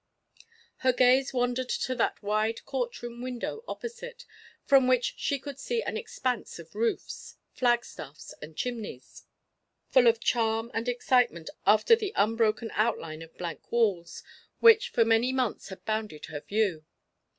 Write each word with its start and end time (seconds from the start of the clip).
Her 0.77 0.93
gaze 0.93 1.31
wandered 1.31 1.69
to 1.69 1.93
that 1.93 2.23
wide 2.23 2.65
court 2.65 3.03
room 3.03 3.21
window 3.21 3.63
opposite, 3.67 4.25
from 4.65 4.87
which 4.87 5.13
she 5.15 5.37
could 5.37 5.59
see 5.59 5.83
an 5.83 5.95
expanse 5.95 6.57
of 6.57 6.73
roofs, 6.73 7.37
flag 7.53 7.85
staffs 7.85 8.33
and 8.41 8.57
chimneys, 8.57 9.27
full 9.91 10.07
of 10.07 10.19
charm 10.19 10.71
and 10.73 10.89
excitement 10.89 11.51
after 11.67 11.95
the 11.95 12.13
unbroken 12.15 12.71
outline 12.73 13.21
of 13.21 13.37
blank 13.37 13.71
walls, 13.71 14.23
which 14.59 14.89
for 14.89 15.05
many 15.05 15.31
months 15.31 15.69
had 15.69 15.85
bounded 15.85 16.25
her 16.25 16.39
view. 16.39 16.83